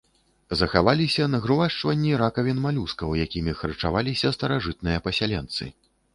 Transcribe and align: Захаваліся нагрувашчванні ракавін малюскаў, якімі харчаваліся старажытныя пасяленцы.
Захаваліся 0.59 1.27
нагрувашчванні 1.33 2.13
ракавін 2.23 2.63
малюскаў, 2.65 3.13
якімі 3.27 3.55
харчаваліся 3.61 4.35
старажытныя 4.39 4.97
пасяленцы. 5.11 5.71